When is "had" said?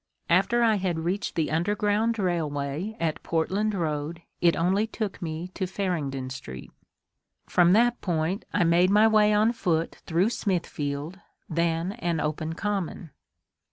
0.77-1.01